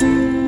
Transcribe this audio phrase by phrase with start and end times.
[0.00, 0.43] 嗯。